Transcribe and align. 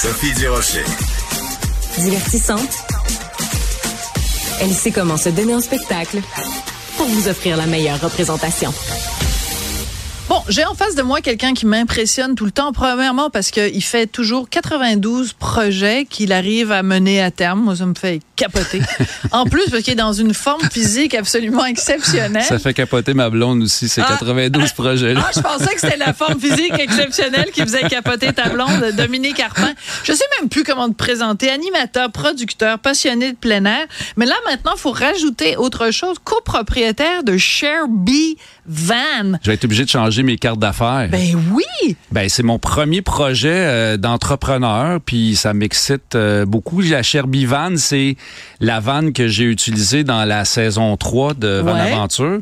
Sophie 0.00 0.32
Durocher. 0.34 0.84
Divertissante. 1.98 2.84
Elle 4.60 4.72
sait 4.72 4.92
comment 4.92 5.16
se 5.16 5.28
donner 5.28 5.56
en 5.56 5.60
spectacle 5.60 6.20
pour 6.96 7.08
vous 7.08 7.26
offrir 7.26 7.56
la 7.56 7.66
meilleure 7.66 8.00
représentation. 8.00 8.72
J'ai 10.48 10.64
en 10.64 10.74
face 10.74 10.94
de 10.94 11.02
moi 11.02 11.20
quelqu'un 11.20 11.52
qui 11.52 11.66
m'impressionne 11.66 12.34
tout 12.34 12.46
le 12.46 12.50
temps. 12.50 12.72
Premièrement, 12.72 13.28
parce 13.28 13.50
qu'il 13.50 13.82
fait 13.82 14.06
toujours 14.06 14.48
92 14.48 15.34
projets 15.34 16.06
qu'il 16.06 16.32
arrive 16.32 16.72
à 16.72 16.82
mener 16.82 17.20
à 17.22 17.30
terme. 17.30 17.60
Moi, 17.60 17.76
ça 17.76 17.84
me 17.84 17.94
fait 17.94 18.20
capoter. 18.34 18.80
en 19.32 19.44
plus, 19.44 19.68
parce 19.70 19.82
qu'il 19.82 19.92
est 19.92 19.96
dans 19.96 20.14
une 20.14 20.32
forme 20.32 20.62
physique 20.70 21.14
absolument 21.14 21.66
exceptionnelle. 21.66 22.44
Ça 22.44 22.58
fait 22.58 22.72
capoter 22.72 23.12
ma 23.12 23.28
blonde 23.28 23.62
aussi, 23.62 23.90
ces 23.90 24.00
92 24.00 24.62
ah. 24.64 24.72
projets-là. 24.74 25.20
Ah, 25.22 25.30
je 25.34 25.40
pensais 25.40 25.74
que 25.74 25.80
c'était 25.80 25.98
la 25.98 26.14
forme 26.14 26.40
physique 26.40 26.78
exceptionnelle 26.78 27.50
qui 27.52 27.60
faisait 27.60 27.86
capoter 27.88 28.32
ta 28.32 28.48
blonde, 28.48 28.92
Dominique 28.96 29.40
Arpin. 29.40 29.74
Je 30.04 30.12
sais 30.12 30.24
même 30.40 30.48
plus 30.48 30.64
comment 30.64 30.88
te 30.88 30.94
présenter. 30.94 31.50
Animateur, 31.50 32.10
producteur, 32.10 32.78
passionné 32.78 33.32
de 33.32 33.36
plein 33.36 33.66
air. 33.66 33.86
Mais 34.16 34.24
là, 34.24 34.36
maintenant, 34.46 34.72
il 34.74 34.80
faut 34.80 34.92
rajouter 34.92 35.56
autre 35.56 35.90
chose. 35.90 36.16
Copropriétaire 36.24 37.22
de 37.22 37.36
Share 37.36 37.86
B 37.88 38.10
Van. 38.68 39.38
Je 39.42 39.50
vais 39.50 39.54
être 39.54 39.64
obligé 39.64 39.84
de 39.84 39.88
changer 39.88 40.22
mes 40.22 40.36
cartes 40.36 40.58
d'affaires. 40.58 41.08
Ben 41.10 41.34
oui. 41.52 41.96
Ben 42.10 42.28
c'est 42.28 42.42
mon 42.42 42.58
premier 42.58 43.02
projet 43.02 43.48
euh, 43.50 43.96
d'entrepreneur, 43.96 45.00
puis 45.04 45.36
ça 45.36 45.54
m'excite 45.54 46.14
euh, 46.14 46.44
beaucoup. 46.44 46.80
La 46.80 47.02
Sherby 47.02 47.46
Van, 47.46 47.76
c'est 47.76 48.16
la 48.60 48.80
vanne 48.80 49.12
que 49.12 49.28
j'ai 49.28 49.44
utilisée 49.44 50.04
dans 50.04 50.24
la 50.24 50.44
saison 50.44 50.96
3 50.96 51.34
de 51.34 51.60
Van 51.60 51.74
Aventure. 51.74 52.38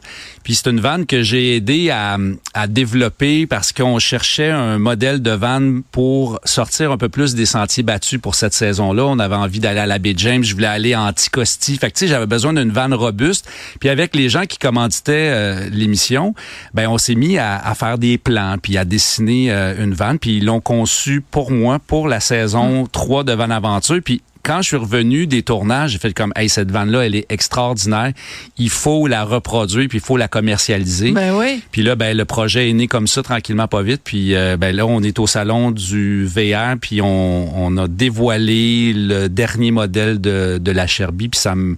Puis 0.46 0.54
c'est 0.54 0.70
une 0.70 0.78
vanne 0.78 1.06
que 1.06 1.22
j'ai 1.22 1.56
aidé 1.56 1.90
à, 1.90 2.18
à 2.54 2.68
développer 2.68 3.48
parce 3.48 3.72
qu'on 3.72 3.98
cherchait 3.98 4.52
un 4.52 4.78
modèle 4.78 5.20
de 5.20 5.32
van 5.32 5.80
pour 5.90 6.38
sortir 6.44 6.92
un 6.92 6.96
peu 6.96 7.08
plus 7.08 7.34
des 7.34 7.46
sentiers 7.46 7.82
battus 7.82 8.20
pour 8.20 8.36
cette 8.36 8.52
saison-là. 8.52 9.06
On 9.06 9.18
avait 9.18 9.34
envie 9.34 9.58
d'aller 9.58 9.80
à 9.80 9.86
la 9.86 9.98
baie 9.98 10.14
James, 10.16 10.44
je 10.44 10.54
voulais 10.54 10.68
aller 10.68 10.94
à 10.94 11.02
Anticosti. 11.02 11.76
Fait 11.78 11.90
que 11.90 11.98
tu 11.98 12.04
sais, 12.04 12.06
j'avais 12.06 12.28
besoin 12.28 12.52
d'une 12.52 12.70
vanne 12.70 12.94
robuste. 12.94 13.50
Puis 13.80 13.88
avec 13.88 14.14
les 14.14 14.28
gens 14.28 14.44
qui 14.44 14.58
commanditaient 14.58 15.32
euh, 15.32 15.68
l'émission, 15.68 16.32
ben 16.74 16.86
on 16.86 16.96
s'est 16.96 17.16
mis 17.16 17.38
à, 17.38 17.58
à, 17.58 17.74
faire 17.74 17.98
des 17.98 18.16
plans 18.16 18.54
puis 18.62 18.78
à 18.78 18.84
dessiner 18.84 19.50
euh, 19.50 19.82
une 19.82 19.94
vanne. 19.94 20.20
Puis 20.20 20.36
ils 20.36 20.44
l'ont 20.44 20.60
conçu 20.60 21.24
pour 21.28 21.50
moi 21.50 21.80
pour 21.84 22.06
la 22.06 22.20
saison 22.20 22.86
3 22.86 23.24
de 23.24 23.32
Van 23.32 23.50
Aventure. 23.50 23.98
Puis 24.00 24.22
quand 24.46 24.62
je 24.62 24.68
suis 24.68 24.76
revenu 24.76 25.26
des 25.26 25.42
tournages, 25.42 25.90
j'ai 25.90 25.98
fait 25.98 26.14
comme, 26.14 26.32
hey, 26.36 26.48
cette 26.48 26.70
vanne-là, 26.70 27.04
elle 27.04 27.16
est 27.16 27.26
extraordinaire. 27.30 28.12
Il 28.58 28.70
faut 28.70 29.08
la 29.08 29.24
reproduire, 29.24 29.88
puis 29.88 29.98
il 29.98 30.04
faut 30.04 30.16
la 30.16 30.28
commercialiser. 30.28 31.10
Ben 31.10 31.34
oui. 31.36 31.60
Puis 31.72 31.82
là, 31.82 31.96
ben, 31.96 32.16
le 32.16 32.24
projet 32.24 32.70
est 32.70 32.72
né 32.72 32.86
comme 32.86 33.08
ça, 33.08 33.24
tranquillement, 33.24 33.66
pas 33.66 33.82
vite. 33.82 34.02
Puis 34.04 34.36
euh, 34.36 34.56
ben 34.56 34.74
là, 34.74 34.86
on 34.86 35.02
est 35.02 35.18
au 35.18 35.26
salon 35.26 35.72
du 35.72 36.26
VR, 36.26 36.76
puis 36.80 37.02
on, 37.02 37.60
on 37.60 37.76
a 37.76 37.88
dévoilé 37.88 38.92
le 38.94 39.28
dernier 39.28 39.72
modèle 39.72 40.20
de, 40.20 40.58
de 40.58 40.70
la 40.70 40.86
Sherby, 40.86 41.28
puis 41.28 41.40
ça 41.40 41.56
me 41.56 41.76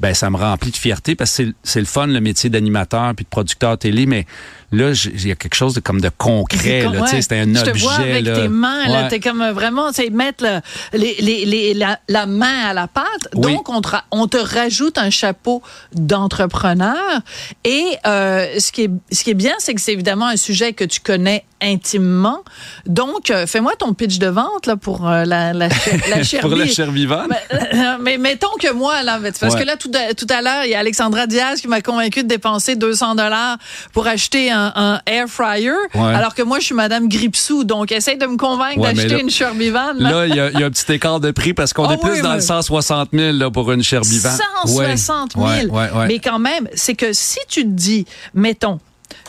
ben 0.00 0.14
ça 0.14 0.30
me 0.30 0.36
remplit 0.36 0.70
de 0.70 0.76
fierté 0.76 1.14
parce 1.14 1.36
que 1.36 1.54
c'est 1.62 1.80
le 1.80 1.86
fun 1.86 2.06
le 2.06 2.20
métier 2.20 2.50
d'animateur 2.50 3.14
puis 3.14 3.24
de 3.24 3.30
producteur 3.30 3.78
télé 3.78 4.06
mais 4.06 4.26
là 4.72 4.92
il 4.92 5.26
y 5.26 5.32
a 5.32 5.36
quelque 5.36 5.54
chose 5.54 5.74
de 5.74 5.80
comme 5.80 6.00
de 6.00 6.10
concret 6.16 6.88
là 6.92 7.02
tu 7.02 7.08
sais 7.08 7.22
c'est 7.22 7.40
un 7.40 7.54
objet 7.56 7.64
je 7.64 7.70
te 7.72 7.78
vois 7.78 7.94
avec 7.94 8.24
tes 8.24 8.48
mains 8.48 8.88
là 8.88 9.08
t'es 9.08 9.20
comme 9.20 9.44
vraiment 9.50 9.92
c'est 9.92 10.10
mettre 10.10 10.44
les, 10.92 11.16
les, 11.20 11.44
les, 11.44 11.74
la, 11.74 11.98
la, 12.08 12.26
main 12.26 12.68
à 12.68 12.72
la 12.74 12.88
pâte. 12.88 13.28
Donc 13.34 13.68
on 13.68 13.80
te, 13.80 13.88
on 14.10 14.26
te 14.26 14.36
rajoute 14.36 14.98
un 14.98 15.10
chapeau 15.10 15.62
d'entrepreneur. 15.94 17.20
Et 17.64 17.96
euh, 18.06 18.58
ce 18.58 18.72
qui 18.72 18.82
est 18.82 18.90
ce 19.12 19.24
qui 19.24 19.30
est 19.30 19.34
bien 19.34 19.54
c'est 19.58 19.74
que 19.74 19.80
c'est 19.80 19.92
évidemment 19.92 20.26
un 20.26 20.36
sujet 20.36 20.72
que 20.72 20.84
tu 20.84 21.00
connais 21.00 21.44
intimement. 21.60 22.42
Donc 22.86 23.30
euh, 23.30 23.46
fais-moi 23.46 23.72
ton 23.78 23.94
pitch 23.94 24.18
de 24.18 24.28
vente 24.28 24.66
là 24.66 24.76
pour 24.76 25.08
euh, 25.08 25.24
la 25.24 25.52
la, 25.52 25.68
la 26.10 26.22
chair 26.22 26.40
pour 26.40 26.50
la 26.50 26.66
chair 26.66 26.90
vivante 26.90 27.28
mais, 27.28 27.98
mais, 28.00 28.18
mettons 28.18 28.54
que 28.60 28.72
moi 28.72 29.02
là 29.02 29.18
parce 29.40 29.56
que 29.56 29.64
là 29.64 29.76
tout, 29.76 29.87
tout 30.16 30.26
à 30.30 30.42
l'heure 30.42 30.64
il 30.64 30.70
y 30.70 30.74
a 30.74 30.78
Alexandra 30.78 31.26
Diaz 31.26 31.60
qui 31.60 31.68
m'a 31.68 31.80
convaincu 31.80 32.22
de 32.22 32.28
dépenser 32.28 32.76
200 32.76 33.14
dollars 33.14 33.58
pour 33.92 34.06
acheter 34.06 34.50
un 34.50 34.68
un, 34.74 35.00
air 35.06 35.28
fryer, 35.28 35.74
alors 35.94 36.34
que 36.34 36.42
moi, 36.42 36.58
je 36.58 36.66
suis 36.66 36.74
Madame 36.74 37.08
Gripsou. 37.08 37.64
Donc, 37.64 37.92
essaye 37.92 38.16
de 38.16 38.26
me 38.26 38.36
convaincre 38.36 38.80
d'acheter 38.80 39.20
une 39.20 39.30
Sherby 39.30 39.70
Van. 39.70 39.92
Là, 39.94 40.26
il 40.26 40.34
y, 40.34 40.40
a 40.40 40.66
un 40.66 40.70
petit 40.70 40.92
écart 40.92 41.20
de 41.20 41.30
prix 41.30 41.54
parce 41.54 41.72
qu'on 41.72 41.88
oh 41.88 41.92
est 41.92 41.98
plus 41.98 42.22
dans 42.22 42.34
le 42.34 42.40
160 42.40 43.10
000 43.12 43.36
là, 43.36 43.50
pour 43.50 43.70
une 43.72 43.82
Sherby 43.82 44.18
Van. 44.18 44.30
160 44.64 45.32
000. 45.32 45.76
Mais 46.06 46.18
quand 46.18 46.38
même, 46.38 46.68
c'est 46.74 46.94
que 46.94 47.12
si 47.12 47.38
tu 47.48 47.62
te 47.62 47.68
dis, 47.68 48.06
mettons, 48.34 48.80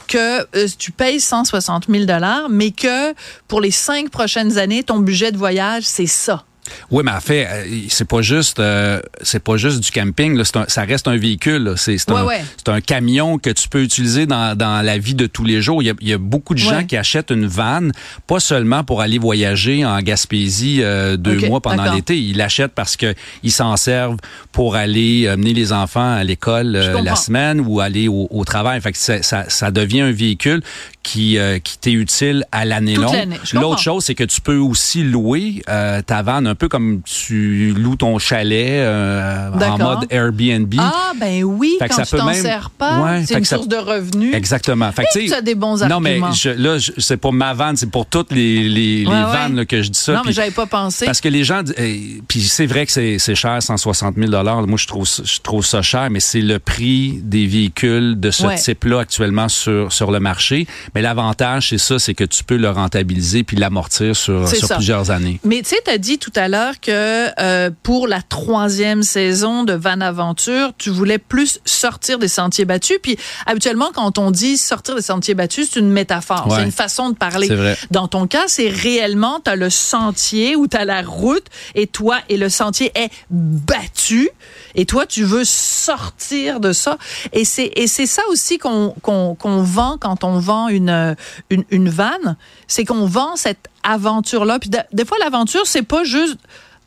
que 0.07 0.39
euh, 0.55 0.67
tu 0.77 0.91
payes 0.91 1.19
160 1.19 1.85
000 1.87 2.05
mais 2.49 2.71
que 2.71 3.13
pour 3.47 3.61
les 3.61 3.69
cinq 3.69 4.09
prochaines 4.09 4.57
années, 4.57 4.81
ton 4.81 4.97
budget 4.97 5.31
de 5.31 5.37
voyage, 5.37 5.83
c'est 5.83 6.07
ça. 6.07 6.45
Oui, 6.91 7.03
mais 7.05 7.11
en 7.11 7.19
fait, 7.19 7.47
euh, 7.49 7.65
c'est 7.89 8.07
pas 8.07 8.21
juste 8.21 8.59
euh, 8.59 9.01
c'est 9.21 9.43
pas 9.43 9.57
juste 9.57 9.79
du 9.79 9.91
camping. 9.91 10.35
Là. 10.35 10.43
Un, 10.55 10.65
ça 10.67 10.83
reste 10.83 11.07
un 11.07 11.17
véhicule. 11.17 11.73
C'est 11.77 11.97
un, 12.09 12.27
un, 12.67 12.81
camion 12.81 13.37
que 13.37 13.49
tu 13.49 13.69
peux 13.69 13.83
utiliser 13.83 14.25
dans, 14.25 14.57
dans 14.57 14.83
la 14.83 14.97
vie 14.97 15.15
de 15.15 15.27
tous 15.27 15.43
les 15.43 15.61
jours. 15.61 15.81
Il 15.81 15.85
y 15.85 15.89
a, 15.89 15.93
il 16.01 16.07
y 16.07 16.13
a 16.13 16.17
beaucoup 16.17 16.53
de 16.53 16.59
gens 16.59 16.83
qui 16.85 16.97
achètent 16.97 17.31
une 17.31 17.45
vanne, 17.45 17.91
pas 18.27 18.39
seulement 18.39 18.83
pour 18.83 19.01
aller 19.01 19.19
voyager 19.19 19.85
en 19.85 19.99
Gaspésie 20.01 20.79
euh, 20.81 21.17
deux 21.17 21.39
mois 21.47 21.61
pendant 21.61 21.91
l'été. 21.93 22.17
Ils 22.19 22.37
l'achètent 22.37 22.73
parce 22.73 22.97
que 22.97 23.13
ils 23.43 23.51
s'en 23.51 23.77
servent 23.77 24.17
pour 24.51 24.75
aller 24.75 25.27
amener 25.27 25.53
les 25.53 25.71
enfants 25.73 26.13
à 26.13 26.23
l'école 26.23 26.71
la 26.71 27.15
semaine 27.15 27.61
ou 27.65 27.79
aller 27.79 28.07
au, 28.07 28.27
au 28.31 28.45
travail. 28.45 28.81
Fait 28.81 28.91
que 28.91 28.97
ça, 28.97 29.21
ça, 29.21 29.45
ça, 29.49 29.71
devient 29.71 30.01
un 30.01 30.11
véhicule 30.11 30.61
qui, 31.03 31.37
qui 31.63 31.77
t'est 31.77 31.91
utile 31.91 32.45
à 32.51 32.65
l'année 32.65 32.95
longue. 32.95 33.15
L'autre 33.53 33.79
chose, 33.79 34.05
c'est 34.05 34.15
que 34.15 34.23
tu 34.23 34.41
peux 34.41 34.57
aussi 34.57 35.03
louer 35.03 35.63
ta 35.65 36.21
vanne 36.21 36.47
un 36.47 36.55
peu 36.59 36.67
comme 36.67 37.01
tu 37.03 37.73
loues 37.75 37.95
ton 37.95 38.19
chalet 38.19 38.81
euh, 38.81 39.49
en 39.51 39.77
mode 39.77 40.05
Airbnb. 40.09 40.73
Ah 40.77 41.13
ben 41.19 41.43
oui, 41.43 41.77
fait 41.79 41.87
quand 41.87 41.95
ça 41.95 42.05
tu 42.05 42.17
t'en 42.17 42.33
sers 42.33 42.69
pas, 42.69 43.23
c'est 43.25 43.37
une 43.37 43.45
source 43.45 43.67
de 43.67 43.77
revenus. 43.77 44.35
Exactement. 44.35 44.91
Fait 44.91 45.03
que 45.03 45.25
tu 45.25 45.33
as 45.33 45.41
des 45.41 45.55
bons 45.55 45.81
arguments. 45.81 45.99
Non 45.99 46.27
mais 46.27 46.35
je, 46.35 46.49
là, 46.49 46.77
c'est 46.97 47.17
pour 47.17 47.33
ma 47.33 47.53
vanne, 47.53 47.77
c'est 47.77 47.89
pour 47.89 48.05
toutes 48.05 48.31
les, 48.31 48.67
les, 48.67 48.99
les 48.99 49.05
vannes 49.05 49.65
que 49.65 49.81
je 49.81 49.89
dis 49.89 49.99
ça. 49.99 50.13
Non 50.13 50.21
mais 50.25 50.33
j'avais 50.33 50.51
pas 50.51 50.65
pensé. 50.65 51.05
Parce 51.05 51.21
que 51.21 51.29
les 51.29 51.43
gens, 51.43 51.61
eh, 51.77 52.21
puis 52.27 52.41
c'est 52.41 52.65
vrai 52.65 52.85
que 52.85 52.91
c'est 52.91 53.35
cher, 53.35 53.63
160 53.63 54.15
000 54.15 54.29
dollars. 54.29 54.67
Moi 54.67 54.77
je 54.77 54.87
trouve 54.87 55.07
je 55.07 55.39
trouve 55.39 55.65
ça 55.65 55.81
cher, 55.81 56.09
mais 56.11 56.19
c'est 56.19 56.41
le 56.41 56.59
prix 56.59 57.19
des 57.23 57.47
véhicules 57.47 58.19
de 58.19 58.31
ce 58.31 58.61
type-là 58.61 58.99
actuellement 58.99 59.47
sur 59.47 59.91
sur 59.93 60.11
le 60.11 60.19
marché. 60.19 60.67
Mais 60.93 61.01
l'avantage 61.01 61.69
c'est 61.69 61.77
ça, 61.77 61.99
c'est 61.99 62.13
que 62.13 62.25
tu 62.25 62.43
peux 62.43 62.57
le 62.57 62.69
rentabiliser 62.69 63.43
puis 63.43 63.55
l'amortir 63.55 64.15
sur 64.15 64.47
sur 64.47 64.75
plusieurs 64.75 65.09
années. 65.09 65.39
Mais 65.45 65.61
tu 65.61 65.69
sais, 65.69 65.81
tu 65.83 65.91
as 65.91 65.97
dit 65.97 66.17
tout 66.17 66.33
à 66.35 66.47
l'heure 66.47 66.48
que 66.81 67.29
euh, 67.39 67.69
pour 67.83 68.07
la 68.07 68.21
troisième 68.21 69.03
saison 69.03 69.63
de 69.63 69.73
Van 69.73 70.01
Aventure, 70.01 70.71
tu 70.77 70.89
voulais 70.89 71.17
plus 71.17 71.59
sortir 71.65 72.19
des 72.19 72.27
sentiers 72.27 72.65
battus. 72.65 72.97
Puis 73.01 73.17
habituellement, 73.45 73.91
quand 73.93 74.17
on 74.17 74.31
dit 74.31 74.57
sortir 74.57 74.95
des 74.95 75.01
sentiers 75.01 75.35
battus, 75.35 75.69
c'est 75.71 75.79
une 75.79 75.89
métaphore, 75.89 76.47
c'est 76.55 76.63
une 76.63 76.71
façon 76.71 77.09
de 77.09 77.15
parler. 77.15 77.75
Dans 77.91 78.07
ton 78.07 78.27
cas, 78.27 78.45
c'est 78.47 78.69
réellement, 78.69 79.39
tu 79.43 79.51
as 79.51 79.55
le 79.55 79.69
sentier 79.69 80.55
ou 80.55 80.67
tu 80.67 80.77
as 80.77 80.85
la 80.85 81.01
route 81.01 81.45
et 81.75 81.87
toi, 81.87 82.19
et 82.29 82.37
le 82.37 82.49
sentier 82.49 82.91
est 82.95 83.09
battu 83.29 84.29
et 84.75 84.85
toi, 84.85 85.05
tu 85.05 85.23
veux 85.23 85.43
sortir 85.43 86.59
de 86.59 86.71
ça. 86.71 86.97
Et 87.33 87.45
c'est 87.45 87.71
et 87.75 87.87
c'est 87.87 88.05
ça 88.05 88.21
aussi 88.29 88.57
qu'on 88.57 88.95
qu'on 89.01 89.35
qu'on 89.35 89.61
vend 89.63 89.97
quand 89.99 90.23
on 90.23 90.39
vend 90.39 90.67
une 90.67 91.15
une, 91.49 91.63
une 91.69 91.89
vanne, 91.89 92.37
c'est 92.67 92.85
qu'on 92.85 93.05
vend 93.05 93.35
cette 93.35 93.67
aventure 93.83 94.45
là. 94.45 94.59
Puis 94.59 94.69
des 94.91 95.05
fois, 95.05 95.17
l'aventure, 95.19 95.65
c'est 95.65 95.83
pas 95.83 96.03
juste 96.03 96.37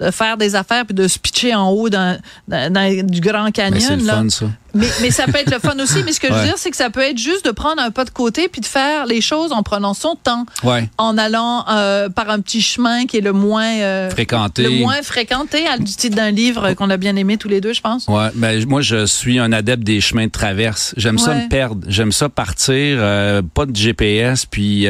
de 0.01 0.11
faire 0.11 0.37
des 0.37 0.55
affaires 0.55 0.85
puis 0.85 0.95
de 0.95 1.07
se 1.07 1.19
pitcher 1.19 1.55
en 1.55 1.71
haut 1.71 1.89
dans, 1.89 2.19
du 2.49 3.21
Grand 3.21 3.51
Canyon. 3.51 3.75
Mais 3.75 3.81
c'est 3.81 3.97
le 3.97 4.05
fun, 4.05 4.29
ça. 4.29 4.47
Mais, 4.75 4.87
mais, 5.01 5.11
ça 5.11 5.25
peut 5.27 5.39
être 5.39 5.51
le 5.51 5.59
fun 5.59 5.79
aussi. 5.79 6.03
Mais 6.05 6.13
ce 6.13 6.21
que 6.21 6.29
je 6.29 6.33
veux 6.33 6.45
dire, 6.45 6.59
c'est 6.59 6.71
que 6.71 6.77
ça 6.77 6.91
peut 6.91 7.03
être 7.03 7.19
juste 7.19 7.45
de 7.45 7.51
prendre 7.51 7.83
un 7.83 7.91
pas 7.91 8.05
de 8.05 8.11
côté 8.11 8.49
puis 8.49 8.61
de 8.61 8.67
faire 8.67 9.07
les 9.07 9.21
choses 9.21 9.53
en 9.53 9.63
prenant 9.63 9.95
son 9.95 10.17
temps. 10.17 10.47
Ouais. 10.63 10.89
En 10.99 11.19
allant 11.19 11.65
euh, 11.69 12.09
par 12.09 12.31
un 12.31 12.41
petit 12.41 12.61
chemin 12.61 13.07
qui 13.07 13.19
est 13.19 13.23
le 13.23 13.33
moins 13.33 13.75
euh, 13.81 14.11
fréquenté. 14.11 14.63
Le 14.63 14.71
moins 14.71 15.03
fréquenté, 15.03 15.65
du 15.79 15.93
titre 15.93 16.17
d'un 16.17 16.31
livre 16.31 16.75
qu'on 16.75 16.91
a 16.91 16.97
bien 16.97 17.17
aimé 17.17 17.37
tous 17.37 17.49
les 17.49 17.61
deux, 17.61 17.73
je 17.73 17.81
pense. 17.81 18.07
Ouais. 18.09 18.29
Ben, 18.35 18.65
moi, 18.67 18.81
je 18.81 19.07
suis 19.07 19.39
un 19.39 19.53
adepte 19.53 19.85
des 19.85 20.01
chemins 20.01 20.27
de 20.27 20.33
traverse. 20.33 20.95
J'aime 20.97 21.19
ça 21.19 21.35
me 21.35 21.49
perdre. 21.49 21.83
J'aime 21.89 22.13
ça 22.13 22.29
partir, 22.29 22.99
euh, 23.01 23.43
pas 23.43 23.67
de 23.67 23.75
GPS, 23.75 24.47
puis 24.47 24.87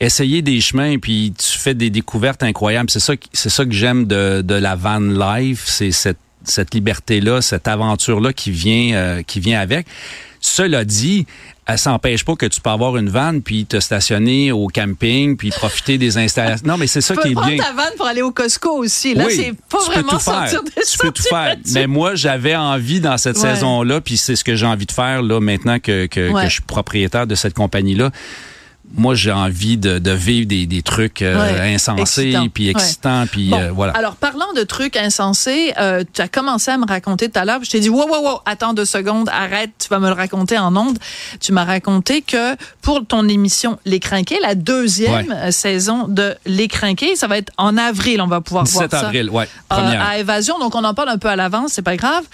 essayer 0.00 0.42
des 0.42 0.60
chemins, 0.60 0.98
puis 0.98 1.32
tu 1.38 1.58
fais 1.58 1.74
des 1.74 1.90
découvertes 1.90 2.42
incroyables. 2.42 2.90
C'est 2.90 3.00
ça, 3.00 3.14
c'est 3.32 3.48
ça 3.48 3.64
que 3.64 3.72
j'aime 3.72 4.06
de, 4.06 4.42
de 4.42 4.54
la 4.54 4.74
van 4.74 4.98
life. 5.00 5.64
C'est 5.66 5.92
cette 5.92 6.18
cette 6.44 6.74
liberté-là, 6.74 7.42
cette 7.42 7.68
aventure-là 7.68 8.32
qui 8.32 8.50
vient, 8.50 8.94
euh, 8.94 9.22
qui 9.22 9.40
vient 9.40 9.60
avec. 9.60 9.86
Cela 10.40 10.84
dit, 10.84 11.26
elle 11.66 11.78
s'empêche 11.78 12.24
pas 12.24 12.34
que 12.34 12.46
tu 12.46 12.60
peux 12.60 12.70
avoir 12.70 12.96
une 12.96 13.08
vanne 13.08 13.42
puis 13.42 13.64
te 13.64 13.78
stationner 13.78 14.50
au 14.50 14.66
camping 14.66 15.36
puis 15.36 15.50
profiter 15.50 15.98
des 15.98 16.18
installations. 16.18 16.66
Non, 16.66 16.76
mais 16.76 16.88
c'est 16.88 17.00
ça 17.00 17.14
qui 17.14 17.28
est 17.28 17.34
bien. 17.34 17.50
Tu 17.50 17.56
peux 17.58 17.62
ta 17.62 17.72
vanne 17.72 17.92
pour 17.96 18.06
aller 18.06 18.22
au 18.22 18.32
Costco 18.32 18.70
aussi. 18.70 19.14
Là, 19.14 19.26
c'est 19.30 19.54
pas 19.70 19.84
vraiment 19.84 20.18
sortir 20.18 20.62
des 20.64 20.82
Tu 20.82 20.98
peux 20.98 21.12
tout 21.12 21.22
faire. 21.22 21.56
Mais 21.72 21.86
moi, 21.86 22.16
j'avais 22.16 22.56
envie 22.56 23.00
dans 23.00 23.18
cette 23.18 23.36
saison-là, 23.38 24.00
puis 24.00 24.16
c'est 24.16 24.34
ce 24.34 24.42
que 24.42 24.56
j'ai 24.56 24.66
envie 24.66 24.86
de 24.86 24.92
faire 24.92 25.22
là 25.22 25.40
maintenant 25.40 25.78
que, 25.78 26.06
que, 26.06 26.32
que 26.32 26.44
je 26.44 26.52
suis 26.52 26.62
propriétaire 26.62 27.26
de 27.26 27.34
cette 27.34 27.54
compagnie-là 27.54 28.10
moi 28.94 29.14
j'ai 29.14 29.32
envie 29.32 29.76
de, 29.76 29.98
de, 29.98 30.10
vivre 30.10 30.46
des, 30.46 30.66
des 30.66 30.82
trucs 30.82 31.22
euh, 31.22 31.74
insensés 31.74 32.36
puis 32.52 32.68
excitants 32.68 33.26
puis 33.30 33.52
euh, 33.52 33.70
voilà. 33.72 33.92
Alors 33.94 34.16
parlant 34.16 34.52
de 34.54 34.62
trucs 34.62 34.96
insensés, 34.96 35.72
euh, 35.78 36.04
tu 36.12 36.20
as 36.20 36.28
commencé 36.28 36.70
à 36.70 36.78
me 36.78 36.86
raconter 36.86 37.28
tout 37.28 37.38
à 37.38 37.44
l'heure, 37.44 37.62
je 37.62 37.70
t'ai 37.70 37.80
dit 37.80 37.88
wow 37.88 38.08
wow 38.08 38.22
wow, 38.22 38.40
attends 38.44 38.74
deux 38.74 38.84
secondes, 38.84 39.28
arrête, 39.30 39.70
tu 39.78 39.88
vas 39.88 39.98
me 39.98 40.08
le 40.08 40.14
raconter 40.14 40.58
en 40.58 40.76
ondes. 40.76 40.98
Tu 41.40 41.52
m'as 41.52 41.64
raconté 41.64 42.22
que 42.22 42.56
pour 42.80 43.04
ton 43.06 43.28
émission 43.28 43.78
Les 43.84 44.00
Crinqués, 44.00 44.38
la 44.42 44.54
deuxième 44.54 45.50
saison 45.50 46.06
de 46.08 46.34
Les 46.46 46.68
Crinqués, 46.68 47.16
ça 47.16 47.26
va 47.26 47.38
être 47.38 47.52
en 47.56 47.76
avril, 47.76 48.20
on 48.20 48.26
va 48.26 48.40
pouvoir 48.40 48.64
voir 48.64 48.88
ça. 48.90 49.00
avril, 49.00 49.30
ouais, 49.30 49.48
à 49.70 50.18
Évasion, 50.18 50.58
donc 50.58 50.74
on 50.74 50.84
en 50.84 50.94
parle 50.94 51.08
un 51.08 51.18
peu 51.18 51.28
à 51.28 51.36
l'avance, 51.36 51.72
c'est 51.72 51.82
pas 51.82 51.96
grave. 51.96 52.24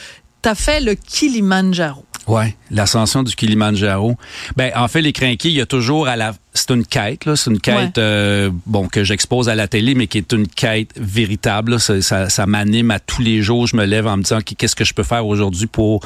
Tu 0.43 0.49
as 0.49 0.55
fait 0.55 0.81
le 0.81 0.95
Kilimanjaro. 0.95 2.05
Ouais, 2.29 2.55
l'ascension 2.71 3.23
du 3.23 3.35
Kilimanjaro. 3.35 4.15
Ben 4.55 4.71
en 4.77 4.87
fait 4.87 5.01
les 5.01 5.15
crinqués, 5.15 5.49
il 5.49 5.55
y 5.55 5.63
a 5.63 5.67
toujours 5.67 6.09
à 6.09 6.17
la 6.17 6.35
c'est 6.53 6.71
une 6.71 6.85
quête 6.85 7.25
là, 7.25 7.37
c'est 7.37 7.51
une 7.51 7.61
quête 7.61 7.97
euh, 7.97 8.51
bon 8.67 8.87
que 8.87 9.03
j'expose 9.03 9.49
à 9.49 9.55
la 9.55 9.67
télé 9.67 9.95
mais 9.95 10.09
qui 10.09 10.19
est 10.19 10.33
une 10.33 10.47
quête 10.47 10.91
véritable, 10.97 11.81
Ça, 11.81 12.03
ça, 12.03 12.29
ça 12.29 12.45
m'anime 12.45 12.91
à 12.91 13.01
tous 13.01 13.23
les 13.23 13.41
jours, 13.41 13.67
je 13.67 13.77
me 13.77 13.87
lève 13.87 14.07
en 14.07 14.19
me 14.19 14.23
disant 14.23 14.41
qu'est-ce 14.43 14.77
que 14.77 14.85
je 14.85 14.93
peux 14.93 15.05
faire 15.05 15.27
aujourd'hui 15.27 15.67
pour 15.69 16.01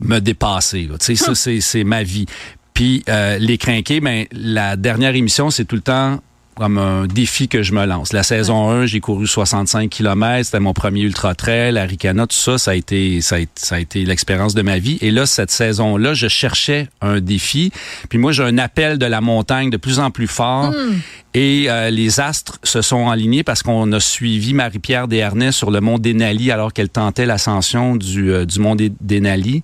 me 0.00 0.18
dépasser. 0.18 0.88
Tu 1.00 1.06
sais 1.06 1.16
ça 1.16 1.34
c'est 1.34 1.60
c'est 1.60 1.84
ma 1.84 2.02
vie. 2.02 2.26
Puis 2.74 3.02
euh, 3.08 3.38
les 3.38 3.56
crinqués, 3.56 4.00
ben 4.00 4.26
la 4.32 4.76
dernière 4.76 5.14
émission, 5.14 5.48
c'est 5.48 5.64
tout 5.64 5.76
le 5.76 5.82
temps 5.82 6.20
comme 6.56 6.78
un 6.78 7.06
défi 7.06 7.48
que 7.48 7.62
je 7.62 7.72
me 7.72 7.84
lance. 7.84 8.12
La 8.12 8.22
saison 8.22 8.70
1, 8.70 8.86
j'ai 8.86 9.00
couru 9.00 9.26
65 9.26 9.90
km, 9.90 10.44
c'était 10.44 10.58
mon 10.58 10.72
premier 10.72 11.02
ultra 11.02 11.34
trail, 11.34 11.72
la 11.72 11.84
Ricana, 11.84 12.26
tout 12.26 12.36
ça, 12.36 12.56
ça 12.56 12.70
a 12.70 12.74
été 12.74 13.20
ça 13.20 13.36
a, 13.70 13.78
été 13.78 14.04
l'expérience 14.04 14.54
de 14.54 14.62
ma 14.62 14.78
vie 14.78 14.98
et 15.02 15.10
là 15.10 15.26
cette 15.26 15.50
saison-là, 15.50 16.14
je 16.14 16.28
cherchais 16.28 16.88
un 17.02 17.20
défi. 17.20 17.72
Puis 18.08 18.18
moi 18.18 18.32
j'ai 18.32 18.42
un 18.42 18.56
appel 18.58 18.98
de 18.98 19.06
la 19.06 19.20
montagne 19.20 19.68
de 19.68 19.76
plus 19.76 19.98
en 19.98 20.10
plus 20.10 20.26
fort 20.26 20.70
hmm. 20.70 21.00
Et 21.36 21.66
euh, 21.68 21.90
les 21.90 22.18
astres 22.18 22.58
se 22.62 22.80
sont 22.80 23.10
alignés 23.10 23.44
parce 23.44 23.62
qu'on 23.62 23.92
a 23.92 24.00
suivi 24.00 24.54
Marie-Pierre 24.54 25.06
Desharnais 25.06 25.52
sur 25.52 25.70
le 25.70 25.80
mont 25.80 25.98
Denali 25.98 26.50
alors 26.50 26.72
qu'elle 26.72 26.88
tentait 26.88 27.26
l'ascension 27.26 27.94
du 27.94 28.32
euh, 28.32 28.46
du 28.46 28.58
mont 28.58 28.74
Denali 28.74 29.62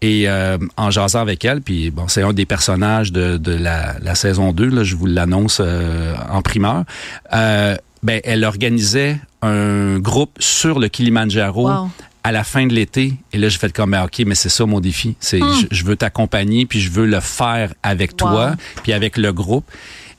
et 0.00 0.28
euh, 0.28 0.58
en 0.76 0.90
jasant 0.90 1.20
avec 1.20 1.44
elle, 1.44 1.60
puis 1.60 1.90
bon, 1.90 2.06
c'est 2.06 2.22
un 2.22 2.32
des 2.32 2.46
personnages 2.46 3.10
de, 3.10 3.36
de 3.36 3.52
la, 3.52 3.96
la, 4.00 4.14
saison 4.14 4.52
2, 4.52 4.66
là, 4.68 4.84
je 4.84 4.94
vous 4.94 5.06
l'annonce 5.06 5.60
euh, 5.60 6.14
en 6.30 6.40
primeur. 6.40 6.84
Euh, 7.34 7.76
ben, 8.04 8.20
elle 8.22 8.44
organisait 8.44 9.18
un 9.42 9.98
groupe 9.98 10.30
sur 10.38 10.78
le 10.78 10.86
Kilimanjaro 10.86 11.68
à 12.22 12.32
la 12.32 12.44
fin 12.44 12.66
de 12.66 12.74
l'été. 12.74 13.14
Et 13.32 13.38
là, 13.38 13.48
j'ai 13.48 13.58
fait 13.58 13.72
comme, 13.72 13.90
ben, 13.90 14.04
OK, 14.04 14.22
mais 14.24 14.36
c'est 14.36 14.48
ça 14.48 14.66
mon 14.66 14.78
défi. 14.78 15.16
C'est, 15.18 15.40
hmm. 15.40 15.66
je, 15.68 15.84
veux 15.84 15.96
t'accompagner, 15.96 16.64
puis 16.64 16.80
je 16.80 16.92
veux 16.92 17.06
le 17.06 17.18
faire 17.18 17.74
avec 17.82 18.16
toi, 18.16 18.54
puis 18.84 18.92
avec 18.92 19.16
le 19.16 19.32
groupe. 19.32 19.64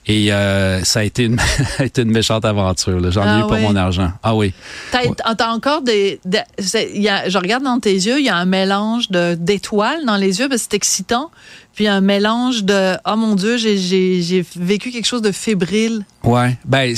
Et 0.06 0.32
euh, 0.32 0.82
ça 0.82 1.00
a 1.00 1.02
été 1.02 1.24
une, 1.24 1.38
une 1.98 2.10
méchante 2.10 2.44
aventure. 2.44 3.10
J'en 3.10 3.22
ai 3.22 3.28
ah 3.28 3.38
eu 3.40 3.42
pour 3.42 3.58
mon 3.58 3.76
argent. 3.76 4.10
Ah 4.22 4.34
oui. 4.34 4.52
T'as 4.90 5.02
as 5.24 5.52
encore 5.52 5.82
des... 5.82 6.20
y 6.74 7.08
a, 7.08 7.28
je 7.28 7.38
regarde 7.38 7.62
dans 7.62 7.78
tes 7.80 7.92
yeux, 7.92 8.18
il 8.18 8.24
y 8.24 8.30
a 8.30 8.36
un 8.36 8.46
mélange 8.46 9.10
d'étoiles 9.10 10.04
dans 10.06 10.16
les 10.16 10.40
yeux, 10.40 10.48
parce 10.48 10.62
que 10.62 10.68
c'est 10.70 10.76
excitant. 10.76 11.30
Puis 11.74 11.86
un 11.86 12.00
mélange 12.00 12.64
de... 12.64 12.96
Oh 13.06 13.16
mon 13.16 13.34
Dieu, 13.34 13.56
j'ai 13.56 14.44
vécu 14.56 14.90
quelque 14.90 15.06
chose 15.06 15.22
de 15.22 15.32
fébrile. 15.32 16.04
Ouais. 16.24 16.58
Ben... 16.64 16.94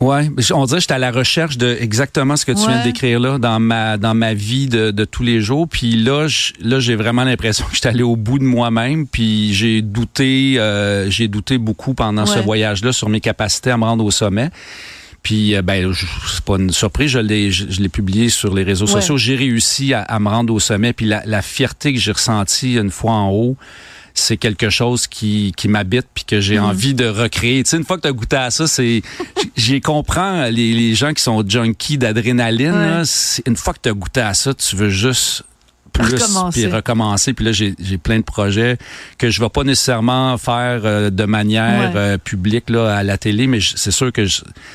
Ouais, 0.00 0.30
on 0.54 0.64
dirait 0.64 0.78
que 0.78 0.80
j'étais 0.80 0.94
à 0.94 0.98
la 0.98 1.10
recherche 1.10 1.58
de 1.58 1.76
exactement 1.78 2.34
ce 2.34 2.46
que 2.46 2.52
tu 2.52 2.66
viens 2.66 2.78
de 2.78 2.84
décrire 2.84 3.20
là 3.20 3.36
dans 3.36 3.60
ma 3.60 3.98
dans 3.98 4.14
ma 4.14 4.32
vie 4.32 4.66
de, 4.66 4.92
de 4.92 5.04
tous 5.04 5.22
les 5.22 5.42
jours. 5.42 5.68
Puis 5.68 5.94
là, 5.94 6.26
là 6.62 6.80
j'ai 6.80 6.94
vraiment 6.94 7.22
l'impression 7.22 7.66
que 7.66 7.74
j'étais 7.74 7.90
allé 7.90 8.02
au 8.02 8.16
bout 8.16 8.38
de 8.38 8.44
moi-même. 8.44 9.06
Puis 9.06 9.52
j'ai 9.52 9.82
douté, 9.82 10.54
euh, 10.58 11.10
j'ai 11.10 11.28
douté 11.28 11.58
beaucoup 11.58 11.92
pendant 11.92 12.24
ce 12.24 12.38
voyage-là 12.38 12.92
sur 12.92 13.10
mes 13.10 13.20
capacités 13.20 13.70
à 13.70 13.76
me 13.76 13.84
rendre 13.84 14.02
au 14.02 14.10
sommet. 14.10 14.48
Puis 15.22 15.54
euh, 15.54 15.60
ben 15.60 15.92
c'est 15.92 16.44
pas 16.44 16.56
une 16.56 16.70
surprise, 16.70 17.10
je 17.10 17.18
l'ai 17.18 17.50
je, 17.50 17.82
l'ai 17.82 17.90
publié 17.90 18.30
sur 18.30 18.54
les 18.54 18.62
réseaux 18.62 18.86
sociaux. 18.86 19.18
J'ai 19.18 19.36
réussi 19.36 19.92
à, 19.92 20.00
à, 20.00 20.18
me 20.18 20.30
rendre 20.30 20.54
au 20.54 20.60
sommet. 20.60 20.94
Puis 20.94 21.04
la, 21.04 21.22
la 21.26 21.42
fierté 21.42 21.92
que 21.92 21.98
j'ai 21.98 22.12
ressentie 22.12 22.76
une 22.76 22.90
fois 22.90 23.12
en 23.12 23.30
haut 23.30 23.56
c'est 24.14 24.36
quelque 24.36 24.70
chose 24.70 25.06
qui, 25.06 25.52
qui 25.56 25.68
m'habite 25.68 26.06
puis 26.14 26.24
que 26.24 26.40
j'ai 26.40 26.58
mhm. 26.58 26.64
envie 26.64 26.94
de 26.94 27.06
recréer. 27.06 27.62
Tu 27.62 27.70
sais, 27.70 27.76
une 27.76 27.84
fois 27.84 27.96
que 27.96 28.02
tu 28.02 28.08
as 28.08 28.12
goûté 28.12 28.36
à 28.36 28.50
ça, 28.50 28.66
c'est 28.66 29.02
j'ai 29.60 29.80
comprends 29.80 30.46
les, 30.46 30.72
les, 30.72 30.94
gens 30.94 31.12
qui 31.12 31.22
sont 31.22 31.44
junkies 31.46 31.98
d'adrénaline. 31.98 33.04
Une 33.46 33.56
fois 33.56 33.74
que 33.74 33.78
tu 33.82 33.88
as 33.88 33.92
goûté 33.92 34.20
à 34.20 34.34
ça, 34.34 34.54
tu 34.54 34.76
veux 34.76 34.90
juste 34.90 35.44
plus 35.92 36.14
puis 36.52 36.66
recommencer 36.66 37.32
puis 37.32 37.44
là 37.44 37.52
j'ai 37.52 37.98
plein 37.98 38.18
de 38.18 38.24
projets 38.24 38.78
que 39.18 39.30
je 39.30 39.40
vais 39.40 39.48
pas 39.48 39.64
nécessairement 39.64 40.38
faire 40.38 40.82
euh, 40.84 41.10
de 41.10 41.24
manière 41.24 41.92
euh, 41.96 42.16
publique 42.16 42.70
là 42.70 42.96
à 42.96 43.02
la 43.02 43.18
télé 43.18 43.46
mais 43.46 43.58
c'est 43.60 43.90
sûr 43.90 44.12
que 44.12 44.24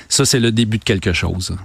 ça 0.10 0.26
c'est 0.26 0.40
le 0.40 0.52
début 0.52 0.78
de 0.78 0.84
quelque 0.84 1.14
chose. 1.14 1.56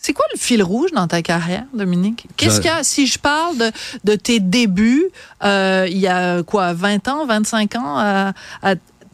C'est 0.00 0.12
quoi 0.12 0.24
le 0.32 0.38
fil 0.38 0.62
rouge 0.62 0.92
dans 0.92 1.08
ta 1.08 1.22
carrière, 1.22 1.64
Dominique? 1.74 2.28
Qu'est-ce 2.36 2.60
qu'il 2.60 2.70
y 2.70 2.72
a, 2.72 2.84
si 2.84 3.08
je 3.08 3.18
parle 3.18 3.56
de, 4.04 4.14
tes 4.14 4.38
débuts, 4.38 5.06
euh, 5.42 5.86
il 5.90 5.98
y 5.98 6.06
a 6.06 6.44
quoi, 6.44 6.72
20 6.72 7.08
ans, 7.08 7.26
25 7.26 7.74
ans, 7.74 8.32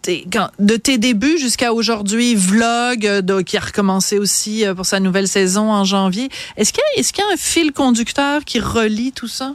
de 0.06 0.76
tes 0.76 0.98
débuts 0.98 1.38
jusqu'à 1.38 1.72
aujourd'hui, 1.72 2.34
vlog 2.34 3.06
euh, 3.06 3.42
qui 3.42 3.56
a 3.56 3.60
recommencé 3.60 4.18
aussi 4.18 4.64
euh, 4.64 4.74
pour 4.74 4.86
sa 4.86 5.00
nouvelle 5.00 5.28
saison 5.28 5.70
en 5.72 5.84
janvier. 5.84 6.28
Est-ce 6.56 6.72
qu'il 6.72 6.82
y, 6.96 7.00
est 7.00 7.18
y, 7.18 7.20
a 7.20 7.24
un 7.32 7.36
fil 7.36 7.72
conducteur 7.72 8.44
qui 8.44 8.60
relie 8.60 9.12
tout 9.12 9.28
ça? 9.28 9.54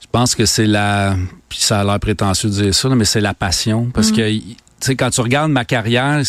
Je 0.00 0.06
pense 0.12 0.34
que 0.34 0.46
c'est 0.46 0.66
la, 0.66 1.16
puis 1.48 1.58
ça 1.60 1.80
a 1.80 1.84
l'air 1.84 2.00
prétentieux 2.00 2.48
de 2.48 2.54
dire 2.62 2.74
ça, 2.74 2.88
mais 2.90 3.04
c'est 3.04 3.20
la 3.20 3.34
passion, 3.34 3.90
parce 3.92 4.10
mm. 4.10 4.16
que 4.16 4.40
sais, 4.86 4.96
quand 4.96 5.10
tu 5.10 5.20
regardes 5.20 5.52
ma 5.52 5.64
carrière, 5.64 6.22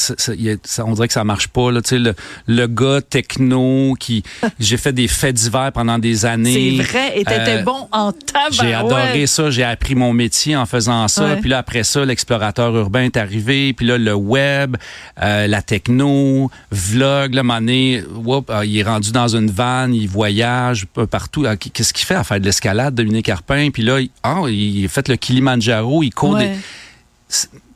on 0.80 0.94
dirait 0.94 1.08
que 1.08 1.14
ça 1.14 1.24
marche 1.24 1.48
pas. 1.48 1.72
Là, 1.72 1.82
le, 1.92 2.14
le 2.48 2.68
gars 2.68 3.02
techno 3.02 3.96
qui, 4.00 4.24
j'ai 4.60 4.78
fait 4.78 4.94
des 4.94 5.08
faits 5.08 5.36
divers 5.36 5.72
pendant 5.74 5.98
des 5.98 6.26
années. 6.26 6.78
C'est 6.78 6.84
vrai, 6.84 7.20
et 7.20 7.24
t'étais 7.24 7.60
euh, 7.60 7.64
bon 7.64 7.88
en 7.92 8.12
tabac. 8.12 8.52
J'ai 8.52 8.74
adoré 8.74 9.28
ça, 9.28 9.50
j'ai 9.50 9.64
appris 9.64 9.96
mon 9.96 10.14
métier 10.14 10.56
en 10.56 10.66
faisant 10.66 11.08
ça. 11.08 11.38
Puis 11.40 11.50
là 11.50 11.60
après 11.60 11.84
ça, 11.84 12.06
l'explorateur 12.06 12.76
urbain 12.76 13.04
est 13.04 13.18
arrivé. 13.18 13.74
Puis 13.74 13.86
là 13.86 13.98
le 13.98 14.14
web, 14.14 14.78
euh, 15.22 15.48
la 15.48 15.62
techno, 15.62 16.52
vlog. 16.72 17.34
Là, 17.34 17.44
donné, 17.72 18.04
euh, 18.50 18.66
il 18.66 18.78
est 18.78 18.84
rendu 18.84 19.12
dans 19.12 19.28
une 19.28 19.50
vanne, 19.50 19.94
il 19.94 20.08
voyage 20.08 20.86
partout. 21.10 21.46
Qu'est-ce 21.74 21.94
qu'il 21.94 22.06
fait 22.06 22.16
à 22.16 22.24
faire 22.24 22.40
de 22.40 22.46
l'escalade, 22.46 22.96
Dominique 22.96 23.26
Carpin 23.26 23.70
Puis 23.72 23.84
là, 23.84 24.00
il, 24.00 24.10
oh, 24.26 24.48
il 24.48 24.88
fait 24.90 25.08
le 25.08 25.16
Kilimanjaro, 25.16 26.04
il 26.04 26.12
court 26.12 26.38
des 26.38 26.52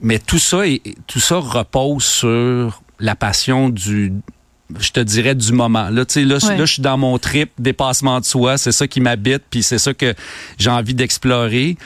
mais 0.02 0.19
tout 0.19 0.40
ça, 0.40 0.62
tout 1.07 1.19
ça 1.19 1.38
repose 1.38 2.04
sur 2.04 2.81
la 3.00 3.15
passion 3.15 3.70
du, 3.70 4.13
je 4.80 4.91
te 4.91 5.00
dirais 5.00 5.36
du 5.36 5.51
moment. 5.51 5.89
Là, 5.89 6.06
tu 6.06 6.13
sais, 6.13 6.24
là, 6.24 6.38
là, 6.56 6.65
je 6.65 6.74
suis 6.74 6.82
dans 6.82 6.98
mon 6.98 7.18
trip 7.20 7.51
dépassement 7.60 8.20
de 8.20 8.25
soi. 8.25 8.58
C'est 8.58 8.72
ça 8.72 8.88
qui 8.88 9.00
m'habite, 9.00 9.44
puis 9.50 9.62
c'est 9.62 9.77
ça 9.77 9.94
que 9.94 10.15
j'ai 10.58 10.70
envie 10.70 10.96
d'explorer. 10.96 11.77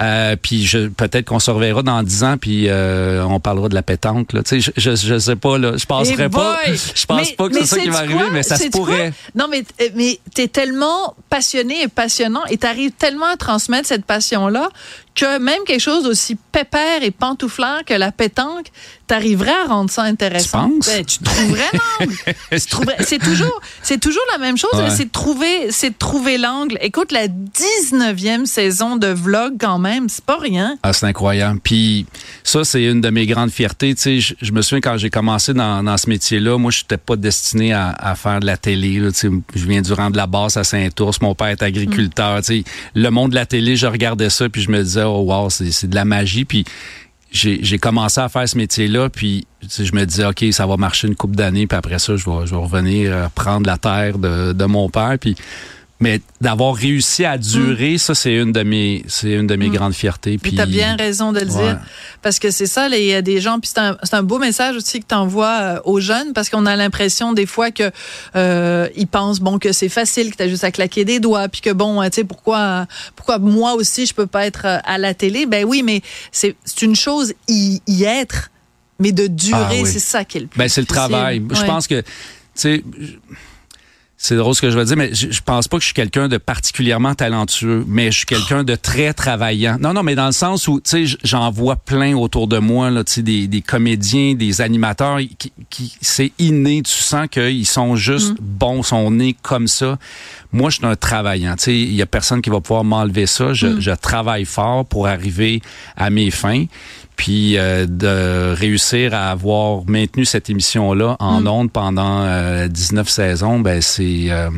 Euh, 0.00 0.36
puis 0.40 0.64
je, 0.64 0.88
peut-être 0.88 1.26
qu'on 1.26 1.40
se 1.40 1.50
reverra 1.50 1.82
dans 1.82 2.02
dix 2.02 2.22
ans, 2.22 2.36
puis 2.38 2.68
euh, 2.68 3.24
on 3.24 3.40
parlera 3.40 3.68
de 3.68 3.74
la 3.74 3.82
pétanque. 3.82 4.32
Là, 4.32 4.42
tu 4.42 4.60
sais, 4.60 4.72
je, 4.76 4.90
je, 4.94 4.96
je 4.96 5.18
sais 5.18 5.36
pas. 5.36 5.58
Là, 5.58 5.76
je 5.76 5.86
penserais 5.86 6.28
pas. 6.30 6.58
Je 6.94 7.06
pense 7.06 7.32
pas 7.32 7.48
que 7.48 7.54
c'est 7.54 7.66
ça 7.66 7.78
qui 7.78 7.88
va 7.88 7.98
arriver, 7.98 8.24
mais 8.32 8.42
ça 8.42 8.56
se 8.56 8.68
pourrait. 8.68 9.12
Non, 9.34 9.46
mais 9.50 9.64
mais 9.94 10.18
t'es 10.34 10.48
tellement 10.48 11.14
passionné 11.28 11.82
et 11.82 11.88
passionnant, 11.88 12.44
et 12.48 12.58
t'arrives 12.58 12.92
tellement 12.92 13.26
à 13.26 13.36
transmettre 13.36 13.88
cette 13.88 14.04
passion 14.04 14.48
là 14.48 14.68
que 15.14 15.38
même 15.38 15.64
quelque 15.66 15.80
chose 15.80 16.06
aussi 16.06 16.36
pépère 16.52 17.02
et 17.02 17.10
pantouflard 17.10 17.84
que 17.84 17.94
la 17.94 18.12
pétanque, 18.12 18.66
t'arriverais 19.10 19.64
à 19.64 19.66
rendre 19.66 19.90
ça 19.90 20.02
intéressant. 20.02 20.68
Tu 20.68 20.74
penses? 20.74 20.86
Ben, 20.86 21.04
tu 21.04 21.18
trouverais 21.18 21.70
l'angle. 22.00 22.16
c'est 23.04 23.18
toujours, 23.18 23.60
c'est 23.82 23.98
toujours 23.98 24.22
la 24.32 24.38
même 24.38 24.56
chose. 24.56 24.70
C'est 24.90 25.06
de 25.06 25.10
trouver, 25.10 25.72
c'est 25.72 25.98
trouver 25.98 26.38
l'angle. 26.38 26.78
Écoute, 26.80 27.10
la 27.10 27.26
19e 27.26 28.46
saison 28.46 28.96
de 28.96 29.08
vlog 29.08 29.54
quand 29.60 29.80
même, 29.80 30.08
c'est 30.08 30.24
pas 30.24 30.38
rien. 30.38 30.76
Ah, 30.84 30.92
c'est 30.92 31.06
incroyable. 31.06 31.58
Puis 31.62 32.06
ça, 32.44 32.62
c'est 32.62 32.84
une 32.84 33.00
de 33.00 33.10
mes 33.10 33.26
grandes 33.26 33.50
fiertés. 33.50 33.96
Tu 33.96 34.20
sais, 34.20 34.36
je, 34.40 34.52
me 34.52 34.62
souviens 34.62 34.80
quand 34.80 34.96
j'ai 34.96 35.10
commencé 35.10 35.54
dans, 35.54 35.82
dans 35.82 35.96
ce 35.96 36.08
métier-là, 36.08 36.56
moi, 36.56 36.70
je 36.70 36.82
n'étais 36.82 36.96
pas 36.96 37.16
destiné 37.16 37.72
à, 37.72 37.90
à, 37.90 38.14
faire 38.14 38.38
de 38.38 38.46
la 38.46 38.56
télé. 38.56 39.00
Là, 39.00 39.10
tu 39.10 39.18
sais, 39.18 39.28
je 39.56 39.66
viens 39.66 39.82
du 39.82 39.92
rang 39.92 40.10
de 40.10 40.16
la 40.16 40.28
basse 40.28 40.56
à 40.56 40.62
Saint-Ours. 40.62 41.20
Mon 41.20 41.34
père 41.34 41.48
est 41.48 41.62
agriculteur. 41.62 42.38
Tu 42.42 42.62
sais, 42.62 42.64
le 42.94 43.10
monde 43.10 43.30
de 43.30 43.34
la 43.34 43.46
télé, 43.46 43.74
je 43.74 43.88
regardais 43.88 44.30
ça, 44.30 44.48
puis 44.48 44.62
je 44.62 44.70
me 44.70 44.80
disais, 44.84 44.99
oh 45.08 45.48
c'est 45.50 45.88
de 45.88 45.94
la 45.94 46.04
magie. 46.04 46.44
Puis 46.44 46.64
j'ai 47.32 47.78
commencé 47.78 48.20
à 48.20 48.28
faire 48.28 48.48
ce 48.48 48.56
métier-là, 48.56 49.08
puis 49.08 49.46
je 49.62 49.94
me 49.94 50.04
disais, 50.04 50.24
OK, 50.24 50.44
ça 50.50 50.66
va 50.66 50.76
marcher 50.76 51.06
une 51.06 51.14
couple 51.14 51.36
d'années, 51.36 51.66
puis 51.66 51.78
après 51.78 51.98
ça, 51.98 52.16
je 52.16 52.24
vais, 52.28 52.46
je 52.46 52.50
vais 52.50 52.60
revenir 52.60 53.12
euh, 53.12 53.28
prendre 53.34 53.66
la 53.66 53.78
terre 53.78 54.18
de, 54.18 54.52
de 54.52 54.64
mon 54.64 54.88
père. 54.88 55.16
Puis 55.20 55.36
mais 56.00 56.20
d'avoir 56.40 56.74
réussi 56.74 57.26
à 57.26 57.36
durer, 57.36 57.98
ça 57.98 58.14
c'est 58.14 58.34
une 58.34 58.52
de 58.52 58.62
mes 58.62 59.04
c'est 59.06 59.32
une 59.32 59.46
de 59.46 59.56
mes 59.56 59.68
grandes 59.68 59.92
fiertés. 59.92 60.38
Puis 60.38 60.54
tu 60.54 60.60
as 60.60 60.66
bien 60.66 60.96
raison 60.96 61.32
de 61.32 61.40
le 61.40 61.46
dire 61.46 61.78
parce 62.22 62.38
que 62.38 62.50
c'est 62.50 62.66
ça 62.66 62.88
il 62.88 63.04
y 63.04 63.14
a 63.14 63.22
des 63.22 63.40
gens 63.40 63.60
puis 63.60 63.70
c'est 63.72 63.80
un, 63.80 63.96
un 64.10 64.22
beau 64.22 64.38
message 64.38 64.76
aussi 64.76 65.00
que 65.00 65.06
tu 65.06 65.14
envoies 65.14 65.58
euh, 65.60 65.80
aux 65.84 66.00
jeunes 66.00 66.32
parce 66.32 66.48
qu'on 66.48 66.64
a 66.64 66.74
l'impression 66.74 67.34
des 67.34 67.46
fois 67.46 67.70
que 67.70 67.90
euh, 68.34 68.88
ils 68.96 69.06
pensent 69.06 69.40
bon 69.40 69.58
que 69.58 69.72
c'est 69.72 69.90
facile 69.90 70.30
que 70.30 70.38
tu 70.38 70.42
as 70.42 70.48
juste 70.48 70.64
à 70.64 70.70
claquer 70.70 71.04
des 71.04 71.20
doigts 71.20 71.48
puis 71.48 71.60
que 71.60 71.70
bon 71.70 72.02
tu 72.04 72.08
sais 72.12 72.24
pourquoi 72.24 72.86
pourquoi 73.14 73.38
moi 73.38 73.74
aussi 73.74 74.06
je 74.06 74.14
peux 74.14 74.26
pas 74.26 74.46
être 74.46 74.64
euh, 74.64 74.78
à 74.84 74.96
la 74.96 75.12
télé? 75.12 75.44
Ben 75.44 75.64
oui, 75.64 75.82
mais 75.82 76.00
c'est 76.32 76.56
c'est 76.64 76.82
une 76.82 76.96
chose 76.96 77.34
y, 77.46 77.80
y 77.86 78.04
être 78.04 78.50
mais 78.98 79.12
de 79.12 79.26
durer, 79.26 79.82
ah 79.82 79.86
c'est 79.86 79.98
ça 79.98 80.24
qui 80.24 80.38
est 80.38 80.40
le 80.42 80.46
plus 80.46 80.58
Ben 80.58 80.68
c'est 80.68 80.82
le 80.82 80.86
travail. 80.86 81.42
Je 81.50 81.64
pense 81.64 81.86
que 81.86 82.00
tu 82.00 82.06
sais 82.54 82.84
c'est 84.22 84.36
drôle 84.36 84.54
ce 84.54 84.60
que 84.60 84.68
je 84.68 84.76
veux 84.76 84.84
dire, 84.84 84.98
mais 84.98 85.14
je, 85.14 85.30
je 85.30 85.40
pense 85.40 85.66
pas 85.66 85.78
que 85.78 85.80
je 85.80 85.86
suis 85.86 85.94
quelqu'un 85.94 86.28
de 86.28 86.36
particulièrement 86.36 87.14
talentueux, 87.14 87.84
mais 87.88 88.12
je 88.12 88.18
suis 88.18 88.26
quelqu'un 88.26 88.64
de 88.64 88.74
très 88.74 89.14
travaillant. 89.14 89.78
Non, 89.80 89.94
non, 89.94 90.02
mais 90.02 90.14
dans 90.14 90.26
le 90.26 90.32
sens 90.32 90.68
où, 90.68 90.78
tu 90.78 91.06
sais, 91.06 91.16
j'en 91.24 91.50
vois 91.50 91.76
plein 91.76 92.14
autour 92.14 92.46
de 92.46 92.58
moi, 92.58 92.90
là, 92.90 93.02
tu 93.02 93.14
sais, 93.14 93.22
des, 93.22 93.48
des 93.48 93.62
comédiens, 93.62 94.34
des 94.34 94.60
animateurs, 94.60 95.20
qui, 95.38 95.52
qui 95.70 95.96
c'est 96.02 96.32
inné, 96.38 96.82
tu 96.82 96.92
sens 96.92 97.28
qu'ils 97.30 97.66
sont 97.66 97.96
juste 97.96 98.32
mm. 98.32 98.36
bons, 98.40 98.82
sont 98.82 99.10
nés 99.10 99.34
comme 99.40 99.66
ça. 99.66 99.98
Moi, 100.52 100.68
je 100.68 100.76
suis 100.76 100.86
un 100.86 100.96
travaillant. 100.96 101.56
Tu 101.56 101.64
sais, 101.64 101.78
il 101.78 101.94
y 101.94 102.02
a 102.02 102.06
personne 102.06 102.42
qui 102.42 102.50
va 102.50 102.60
pouvoir 102.60 102.84
m'enlever 102.84 103.24
ça. 103.24 103.54
Je, 103.54 103.68
mm. 103.68 103.80
je 103.80 103.90
travaille 103.92 104.44
fort 104.44 104.84
pour 104.84 105.06
arriver 105.06 105.62
à 105.96 106.10
mes 106.10 106.30
fins 106.30 106.66
puis 107.20 107.58
euh, 107.58 107.84
de 107.84 108.54
réussir 108.54 109.12
à 109.12 109.30
avoir 109.30 109.82
maintenu 109.86 110.24
cette 110.24 110.48
émission-là 110.48 111.16
en 111.18 111.42
mm. 111.42 111.48
ondes 111.48 111.70
pendant 111.70 112.22
euh, 112.22 112.66
19 112.66 113.06
saisons, 113.10 113.60
ben 113.60 113.82
c'est, 113.82 114.30
euh, 114.30 114.48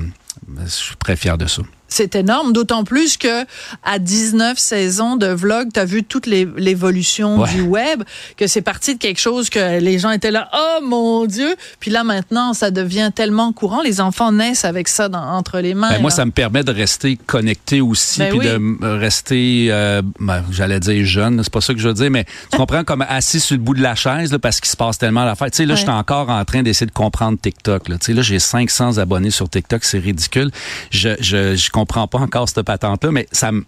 je 0.65 0.69
suis 0.69 0.95
très 0.95 1.17
fier 1.17 1.37
de 1.37 1.47
ça 1.47 1.63
c'est 1.93 2.15
énorme, 2.15 2.53
d'autant 2.53 2.85
plus 2.85 3.17
que 3.17 3.43
à 3.85 3.99
19 3.99 4.59
saisons 4.59 5.17
de 5.17 5.27
vlog, 5.27 5.69
tu 5.73 5.81
as 5.81 5.85
vu 5.85 6.05
toute 6.05 6.27
l'évolution 6.27 7.45
du 7.45 7.63
web, 7.63 8.03
que 8.37 8.47
c'est 8.47 8.63
parti 8.63 8.95
de 8.95 8.99
quelque 8.99 9.21
chose 9.21 9.51
que 9.51 9.79
les 9.79 9.99
gens 9.99 10.11
étaient 10.11 10.31
là, 10.31 10.49
oh 10.55 10.85
mon 10.85 11.27
Dieu, 11.27 11.55
puis 11.81 11.91
là 11.91 12.05
maintenant, 12.05 12.55
ça 12.55 12.71
devient 12.71 13.11
tellement 13.15 13.53
courant, 13.53 13.83
les 13.83 14.01
enfants 14.01 14.33
naissent 14.33 14.65
avec 14.65 14.89
ça 14.89 15.09
dans, 15.09 15.23
entre 15.23 15.61
les 15.61 15.75
mains. 15.75 15.91
Ben, 15.91 16.01
moi, 16.01 16.11
ça 16.11 16.25
me 16.25 16.31
permet 16.31 16.65
de 16.65 16.73
rester 16.73 17.19
connecté 17.27 17.81
aussi, 17.81 18.21
ben 18.21 18.39
puis 18.39 18.49
de 18.49 18.99
rester, 18.99 19.69
euh, 19.71 20.03
ben, 20.19 20.43
j'allais 20.51 20.81
dire 20.81 21.05
jeune, 21.05 21.43
c'est 21.43 21.53
pas 21.53 21.61
ça 21.61 21.75
que 21.75 21.81
je 21.81 21.89
veux 21.89 21.95
dire, 21.95 22.11
mais 22.11 22.25
tu 22.51 22.57
comprends, 22.57 22.85
comme 22.85 23.05
assis 23.09 23.41
sur 23.41 23.57
le 23.57 23.63
bout 23.63 23.75
de 23.75 23.83
la 23.83 23.95
chaise, 23.95 24.33
là, 24.33 24.39
parce 24.39 24.61
qu'il 24.61 24.71
se 24.71 24.77
passe 24.77 24.99
tellement 24.99 25.25
l'affaire. 25.25 25.51
Tu 25.51 25.59
sais, 25.59 25.67
là, 25.67 25.75
je 25.75 25.81
suis 25.81 25.91
encore 25.91 26.31
en 26.31 26.45
train 26.45 26.63
d'essayer 26.63 26.87
de 26.87 26.93
comprendre 26.93 27.39
TikTok. 27.41 27.89
Là, 27.89 27.99
tu 27.99 28.07
sais, 28.07 28.13
là 28.13 28.23
j'ai 28.23 28.39
500 28.39 28.99
abonnés 28.99 29.31
sur 29.31 29.49
TikTok, 29.49 29.85
c'est 29.85 29.99
ridicule. 29.99 30.51
Je, 30.91 31.11
je, 31.21 31.55
je 31.55 31.71
comprends 31.71 31.82
pas 31.87 32.19
encore 32.19 32.49
cette 32.49 32.63
patente-là, 32.63 33.11
mais 33.13 33.27
ça 33.33 33.53
me 33.53 33.65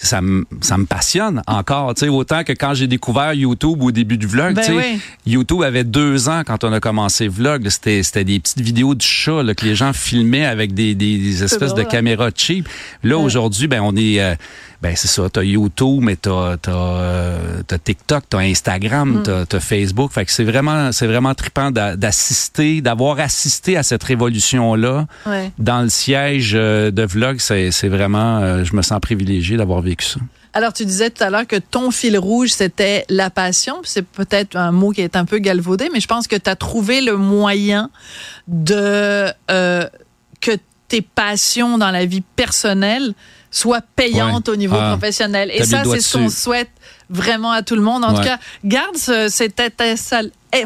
ça 0.00 0.22
me, 0.22 0.46
ça 0.60 0.78
me 0.78 0.86
passionne 0.86 1.42
encore. 1.48 1.92
Tu 1.94 2.00
sais, 2.04 2.08
autant 2.08 2.44
que 2.44 2.52
quand 2.52 2.72
j'ai 2.72 2.86
découvert 2.86 3.34
YouTube 3.34 3.82
au 3.82 3.90
début 3.90 4.16
du 4.16 4.28
vlog, 4.28 4.54
ben 4.54 4.64
tu 4.64 4.72
sais, 4.72 4.98
YouTube 5.26 5.62
avait 5.62 5.82
deux 5.82 6.28
ans 6.28 6.42
quand 6.46 6.62
on 6.62 6.72
a 6.72 6.78
commencé 6.78 7.26
vlog. 7.26 7.68
C'était, 7.68 8.04
c'était 8.04 8.24
des 8.24 8.38
petites 8.38 8.60
vidéos 8.60 8.94
du 8.94 9.04
chat 9.04 9.42
là, 9.42 9.54
que 9.54 9.64
les 9.64 9.74
gens 9.74 9.92
filmaient 9.92 10.46
avec 10.46 10.72
des, 10.72 10.94
des, 10.94 11.42
espèces 11.42 11.74
de 11.74 11.82
hein? 11.82 11.84
caméras 11.84 12.30
cheap. 12.34 12.68
Là, 13.02 13.18
aujourd'hui, 13.18 13.66
ben 13.66 13.80
on 13.82 13.96
est... 13.96 14.20
Euh, 14.20 14.34
ben 14.80 14.94
c'est 14.94 15.08
ça, 15.08 15.28
t'as 15.28 15.42
YouTube, 15.42 16.00
mais 16.02 16.14
t'as 16.14 16.52
as, 16.52 16.68
euh, 16.68 17.62
TikTok, 17.82 18.24
t'as 18.28 18.38
Instagram, 18.38 19.22
mm. 19.26 19.46
t'as 19.48 19.60
Facebook. 19.60 20.12
Fait 20.12 20.24
que 20.24 20.30
c'est 20.30 20.44
vraiment 20.44 20.92
c'est 20.92 21.08
vraiment 21.08 21.34
trippant 21.34 21.72
d'assister, 21.72 22.80
d'avoir 22.80 23.18
assisté 23.18 23.76
à 23.76 23.82
cette 23.82 24.04
révolution 24.04 24.76
là 24.76 25.06
dans 25.58 25.82
le 25.82 25.88
siège 25.88 26.52
euh, 26.54 26.92
de 26.92 27.02
vlog. 27.02 27.38
C'est 27.40 27.88
vraiment, 27.88 28.38
euh, 28.38 28.62
je 28.62 28.76
me 28.76 28.82
sens 28.82 29.00
privilégié 29.00 29.56
d'avoir 29.56 29.80
vécu 29.80 30.06
ça. 30.06 30.20
Alors, 30.54 30.72
tu 30.72 30.84
disais 30.84 31.10
tout 31.10 31.22
à 31.22 31.30
l'heure 31.30 31.46
que 31.46 31.56
ton 31.56 31.90
fil 31.90 32.16
rouge, 32.16 32.50
c'était 32.50 33.04
la 33.08 33.30
passion. 33.30 33.76
C'est 33.84 34.06
peut-être 34.06 34.56
un 34.56 34.72
mot 34.72 34.90
qui 34.90 35.02
est 35.02 35.16
un 35.16 35.24
peu 35.24 35.38
galvaudé, 35.38 35.88
mais 35.92 36.00
je 36.00 36.08
pense 36.08 36.26
que 36.26 36.36
tu 36.36 36.48
as 36.48 36.56
trouvé 36.56 37.00
le 37.00 37.16
moyen 37.16 37.90
de 38.46 39.32
que 40.40 40.52
tes 40.88 41.02
passions 41.02 41.78
dans 41.78 41.90
la 41.90 42.06
vie 42.06 42.22
personnelle 42.36 43.14
soit 43.50 43.82
payante 43.96 44.48
au 44.48 44.56
niveau 44.56 44.76
ah, 44.78 44.90
professionnel. 44.90 45.50
Et 45.52 45.64
ça, 45.64 45.82
c'est 45.84 46.00
ce 46.00 46.18
qu'on 46.18 46.28
souhaite 46.28 46.70
vraiment 47.08 47.52
à 47.52 47.62
tout 47.62 47.76
le 47.76 47.82
monde. 47.82 48.04
En 48.04 48.14
tout 48.14 48.22
cas, 48.22 48.38
garde 48.64 48.96
cette 48.96 49.60
étincelle. 49.60 50.30
Eh, 50.52 50.64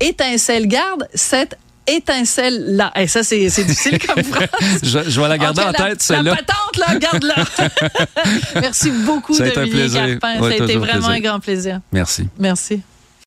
étincelle, 0.00 0.66
garde 0.66 1.08
cette 1.14 1.56
étincelle-là. 1.86 2.92
Et 2.96 3.06
ça, 3.06 3.22
c'est 3.22 3.38
difficile 3.38 3.98
comme 4.06 4.22
phrase. 4.22 4.48
je, 4.82 5.10
je, 5.10 5.20
vais 5.20 5.28
la 5.28 5.38
garder 5.38 5.62
en, 5.62 5.72
tête, 5.72 6.02
celle-là. 6.02 6.30
La 6.30 6.36
patente, 6.36 6.76
là, 6.76 6.98
garde-la. 6.98 7.34
Merci 8.60 8.90
beaucoup, 8.90 9.36
Dominique 9.36 9.92
Carpin. 9.92 10.40
ça 10.40 10.46
a 10.46 10.54
été 10.54 10.76
vraiment 10.76 11.08
un 11.08 11.20
grand 11.20 11.40
plaisir. 11.40 11.80
Merci. 11.92 12.28
Merci. 12.38 12.82